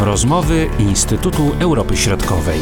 [0.00, 2.60] Rozmowy Instytutu Europy Środkowej.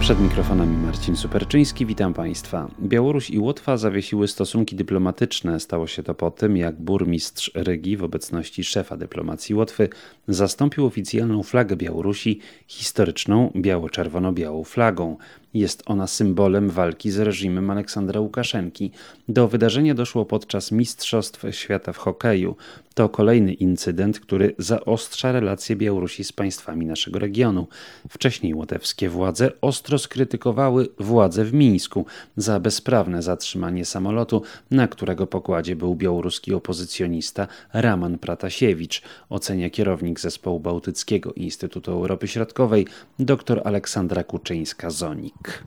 [0.00, 2.68] Przed mikrofonami Marcin Superczyński, witam Państwa.
[2.80, 5.60] Białoruś i Łotwa zawiesiły stosunki dyplomatyczne.
[5.60, 9.88] Stało się to po tym, jak burmistrz Rygi w obecności szefa dyplomacji Łotwy
[10.28, 15.16] zastąpił oficjalną flagę Białorusi historyczną biało-czerwono-białą flagą.
[15.54, 18.90] Jest ona symbolem walki z reżimem Aleksandra Łukaszenki.
[19.28, 22.56] Do wydarzenia doszło podczas Mistrzostw Świata w hokeju.
[22.94, 27.66] To kolejny incydent, który zaostrza relacje Białorusi z państwami naszego regionu.
[28.08, 35.76] Wcześniej łotewskie władze ostro skrytykowały władze w Mińsku za bezprawne zatrzymanie samolotu, na którego pokładzie
[35.76, 42.86] był białoruski opozycjonista Raman Pratasiewicz, ocenia kierownik zespołu Bałtyckiego Instytutu Europy Środkowej
[43.18, 45.37] dr Aleksandra Kuczyńska-Zonik.
[45.42, 45.66] ック。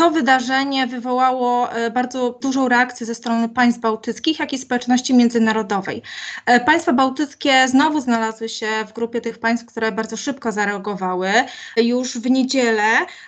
[0.00, 6.02] To wydarzenie wywołało e, bardzo dużą reakcję ze strony państw bałtyckich, jak i społeczności międzynarodowej.
[6.46, 11.30] E, państwa bałtyckie znowu znalazły się w grupie tych państw, które bardzo szybko zareagowały.
[11.76, 12.82] Już w niedzielę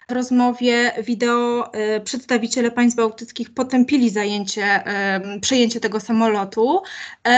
[0.08, 4.84] w rozmowie wideo e, przedstawiciele państw bałtyckich potępili zajęcie,
[5.40, 6.82] przejęcie tego samolotu,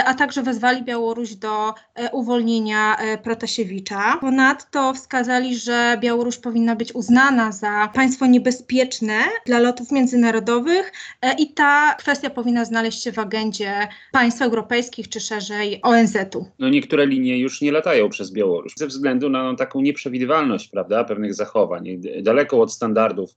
[0.05, 1.75] a także wezwali Białoruś do
[2.13, 4.19] uwolnienia Protasiewicza.
[4.21, 11.53] Ponadto wskazali, że Białoruś powinna być uznana za państwo niebezpieczne dla lotów międzynarodowych e, i
[11.53, 16.47] ta kwestia powinna znaleźć się w agendzie państw europejskich czy szerzej ONZ-u.
[16.59, 21.05] No niektóre linie już nie latają przez Białoruś ze względu na no, taką nieprzewidywalność prawda,
[21.05, 23.31] pewnych zachowań, daleko od standardów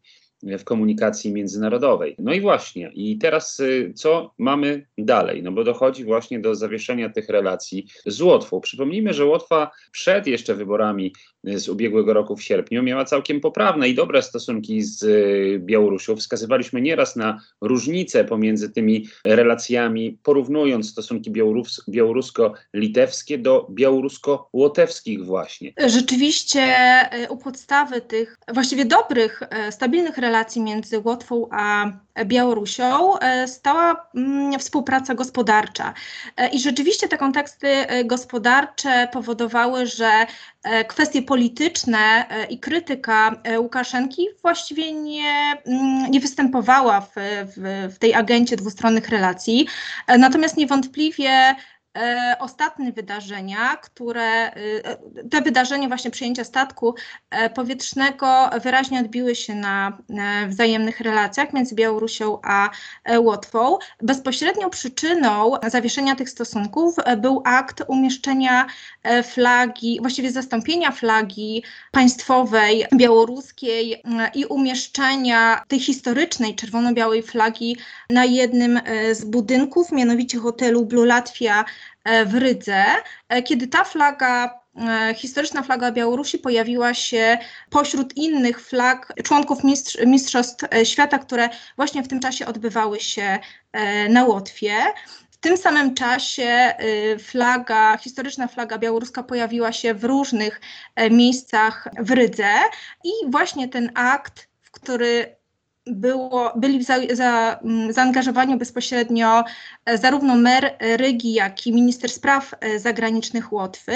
[0.43, 2.16] w komunikacji międzynarodowej.
[2.19, 5.43] No i właśnie, i teraz y, co mamy dalej?
[5.43, 8.61] No bo dochodzi właśnie do zawieszenia tych relacji z Łotwą.
[8.61, 11.13] Przypomnijmy, że Łotwa przed jeszcze wyborami
[11.47, 16.15] y, z ubiegłego roku w sierpniu miała całkiem poprawne i dobre stosunki z y, Białorusią.
[16.15, 25.73] Wskazywaliśmy nieraz na różnice pomiędzy tymi relacjami, porównując stosunki białorus białorusko-litewskie do białorusko-łotewskich właśnie.
[25.88, 26.75] Rzeczywiście
[27.30, 31.92] u podstawy tych właściwie dobrych, stabilnych relacji relacji między Łotwą a
[32.26, 35.93] Białorusią e, stała mm, współpraca gospodarcza.
[36.38, 40.26] E, I rzeczywiście te konteksty e, gospodarcze powodowały, że
[40.88, 47.11] kwestie polityczne i krytyka Łukaszenki właściwie nie, mm, nie występowała w,
[47.55, 49.67] w, w tej agencie dwustronnych relacji.
[50.17, 51.55] Natomiast niewątpliwie
[52.39, 54.53] ostatnie wydarzenia, które, e,
[55.31, 56.95] te wydarzenia właśnie przyjęcia statku
[57.30, 62.69] e, powietrznego wyraźnie odbiły się na e, wzajemnych relacjach między Białorusią a
[63.03, 63.77] e, Łotwą.
[64.02, 68.67] Bezpośrednią przyczyną zawieszenia tych stosunków e, był akt umieszczenia
[69.23, 74.03] flagi, właściwie zastąpienia flagi państwowej białoruskiej
[74.33, 77.77] i umieszczenia tej historycznej czerwono-białej flagi
[78.09, 78.81] na jednym
[79.11, 81.65] z budynków, mianowicie hotelu Blue Latvia E,
[82.25, 82.86] w Rydze,
[83.30, 87.37] e, kiedy ta flaga e, historyczna flaga Białorusi pojawiła się
[87.70, 93.39] pośród innych flag członków mistrz, Mistrzostw Świata, które właśnie w tym czasie odbywały się
[94.09, 94.73] na Łotwie.
[95.31, 96.73] W tym samym czasie
[97.20, 100.61] flaga, historyczna flaga białoruska pojawiła się w różnych
[101.11, 102.53] miejscach w Rydze
[103.03, 105.37] i właśnie ten akt, w który
[105.92, 109.43] było, byli za, za, mm, zaangażowani bezpośrednio
[109.86, 113.93] e, zarówno mer Rygi, jak i minister spraw e, zagranicznych Łotwy.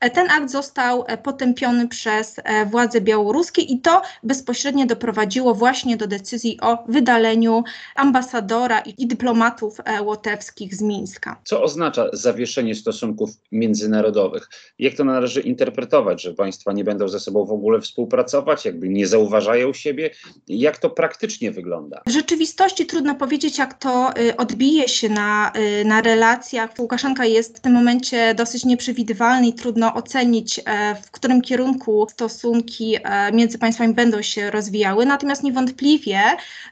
[0.00, 6.58] E, ten akt został potępiony przez władze białoruskie i to bezpośrednio doprowadziło właśnie do decyzji
[6.60, 7.64] o wydaleniu
[7.94, 11.40] ambasadora i, i dyplomatów łotewskich z Mińska.
[11.44, 14.48] Co oznacza zawieszenie stosunków międzynarodowych?
[14.78, 19.06] Jak to należy interpretować, że państwa nie będą ze sobą w ogóle współpracować, jakby nie
[19.06, 20.10] zauważają siebie?
[20.48, 22.02] Jak to praktycznie wygląda?
[22.06, 26.70] W rzeczywistości trudno powiedzieć, jak to y, odbije się na, y, na relacjach.
[26.78, 32.96] Łukaszenka jest w tym momencie dosyć nieprzewidywalny i trudno ocenić, e, w którym kierunku stosunki
[33.04, 35.06] e, między państwami będą się rozwijały.
[35.06, 36.20] Natomiast niewątpliwie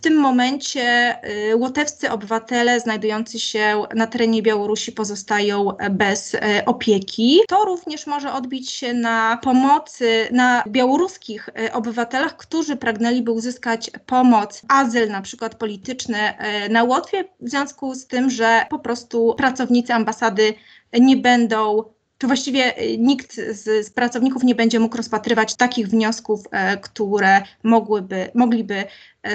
[0.00, 1.16] w tym momencie
[1.50, 7.41] y, łotewscy obywatele znajdujący się na terenie Białorusi pozostają bez e, opieki.
[7.48, 15.08] To również może odbić się na pomocy, na białoruskich obywatelach, którzy pragnęliby uzyskać pomoc azyl
[15.08, 20.54] na przykład polityczny e, na Łotwie, w związku z tym, że po prostu pracownicy ambasady
[20.92, 21.84] nie będą
[22.18, 27.42] czy właściwie e, nikt z, z, pracowników nie będzie mógł rozpatrywać takich wniosków, e, które
[27.62, 28.84] mogłyby, mogliby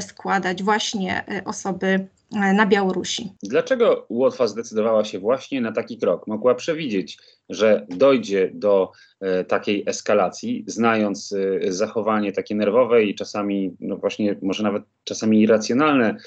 [0.02, 3.32] składać właśnie osoby na Białorusi.
[3.44, 6.28] Dlaczego Łotwa zdecydowała się właśnie na taki krok?
[6.28, 7.18] Mogła przewidzieć,
[7.50, 14.36] że dojdzie do e, takiej eskalacji, znając e, zachowanie takie nerwowe i czasami, no właśnie,
[14.42, 16.18] może nawet czasami irracjonalne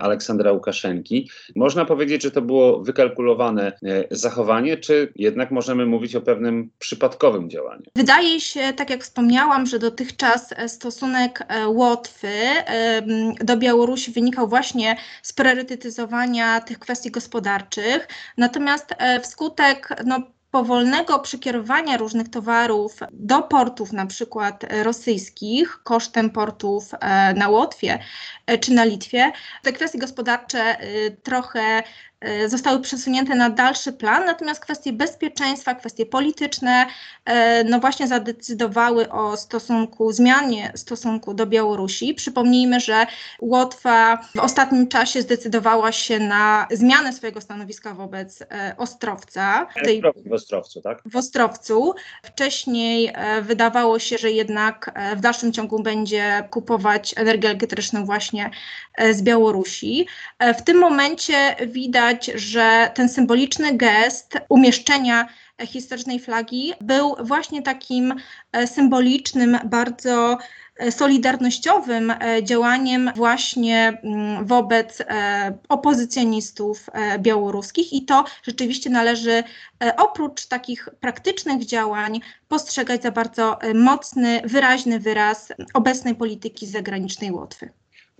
[0.00, 1.30] Aleksandra Łukaszenki.
[1.56, 3.72] Można powiedzieć, że to było wykalkulowane
[4.10, 7.82] zachowanie, czy jednak możemy mówić o pewnym przypadkowym działaniu?
[7.96, 12.28] Wydaje się, tak jak wspomniałam, że dotychczas stosunek Łotwy
[13.40, 18.08] do Białorusi wynikał właśnie z priorytetyzowania tych kwestii gospodarczych.
[18.36, 27.34] Natomiast wskutek no, powolnego przekierowania różnych towarów do portów, na przykład rosyjskich, kosztem portów e,
[27.34, 27.98] na Łotwie
[28.46, 29.32] e, czy na Litwie,
[29.62, 31.82] te kwestie gospodarcze e, trochę
[32.46, 36.86] zostały przesunięte na dalszy plan, natomiast kwestie bezpieczeństwa, kwestie polityczne,
[37.64, 42.14] no właśnie zadecydowały o stosunku, zmianie stosunku do Białorusi.
[42.14, 43.06] Przypomnijmy, że
[43.40, 48.42] Łotwa w ostatnim czasie zdecydowała się na zmianę swojego stanowiska wobec
[48.76, 49.66] Ostrowca.
[50.16, 51.02] W Ostrowcu, tak?
[51.06, 51.94] W Ostrowcu.
[52.22, 58.50] Wcześniej wydawało się, że jednak w dalszym ciągu będzie kupować energię elektryczną właśnie
[59.10, 60.06] z Białorusi.
[60.58, 65.28] W tym momencie widać, że ten symboliczny gest umieszczenia
[65.66, 68.14] historycznej flagi był właśnie takim
[68.52, 70.38] e, symbolicznym, bardzo e,
[70.90, 75.02] solidarnościowym e, działaniem właśnie mm, wobec
[75.68, 79.42] opozycjonistów białoruskich i to rzeczywiście należy
[79.96, 87.70] oprócz takich praktycznych działań postrzegać za bardzo mocny, wyraźny wyraz obecnej polityki zagranicznej Łotwy.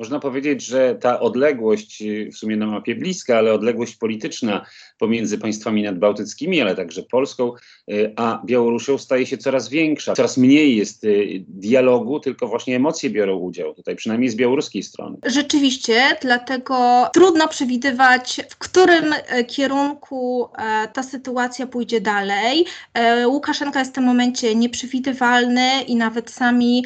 [0.01, 2.03] Można powiedzieć, że ta odległość,
[2.33, 4.67] w sumie na mapie bliska, ale odległość polityczna
[4.99, 7.53] pomiędzy państwami nadbałtyckimi, ale także Polską,
[7.91, 10.15] y, a Białorusią staje się coraz większa.
[10.15, 15.19] Coraz mniej jest y, dialogu, tylko właśnie emocje biorą udział, tutaj przynajmniej z białoruskiej strony.
[15.27, 22.65] Rzeczywiście, dlatego trudno przewidywać, w którym e, kierunku e, ta sytuacja pójdzie dalej.
[22.95, 26.85] E, Łukaszenka jest w tym momencie nieprzewidywalny i nawet sami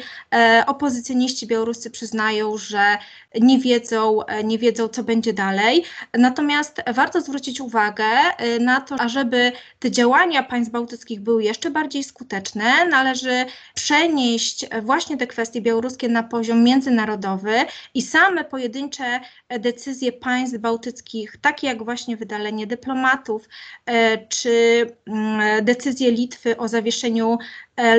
[0.67, 2.97] opozycjoniści białoruscy przyznają, że
[3.41, 5.83] nie wiedzą, e, nie wiedzą, co będzie dalej.
[6.13, 12.03] Natomiast warto zwrócić uwagę e, na to, ażeby te działania państw bałtyckich były jeszcze bardziej
[12.03, 17.55] skuteczne, należy przenieść właśnie te kwestie białoruskie na poziom międzynarodowy
[17.93, 19.19] i same pojedyncze
[19.59, 23.49] decyzje państw bałtyckich, takie jak właśnie wydalenie dyplomatów,
[23.85, 27.37] e, czy mm, decyzje Litwy o zawieszeniu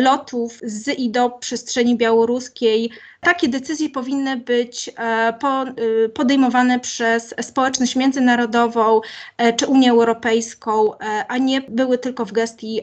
[0.00, 2.90] lotów z i do przestrzeni białoruskiej,
[3.20, 5.32] takie decyzje powinny być e,
[5.78, 9.00] y, podejmowane przez społeczność międzynarodową
[9.38, 12.80] e, czy Unię Europejską, e, a nie były tylko w gestii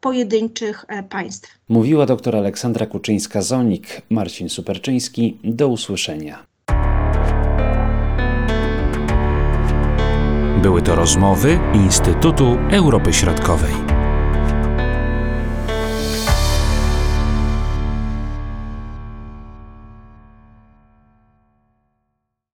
[0.00, 1.58] pojedynczych państw.
[1.68, 5.38] Mówiła dr Aleksandra Kuczyńska-Zonik, Marcin Superczyński.
[5.44, 6.46] Do usłyszenia.
[10.62, 13.83] Były to rozmowy Instytutu Europy Środkowej.